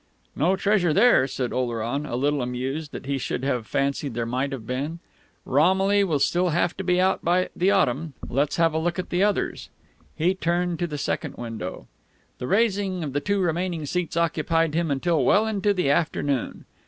[0.35, 4.51] "No treasure there," said Oleron, a little amused that he should have fancied there might
[4.51, 4.97] have been.
[5.45, 8.13] "Romilly will still have to be out by the autumn.
[8.27, 9.69] Let's have a look at the others."
[10.15, 11.85] He turned to the second window.
[12.39, 16.65] The raising of the two remaining seats occupied him until well into the afternoon.